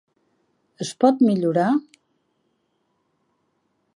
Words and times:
Es 0.85 0.93
pot 1.03 1.21
millorar? 1.27 1.67